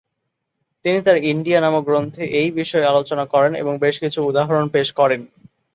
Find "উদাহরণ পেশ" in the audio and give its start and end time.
4.29-4.87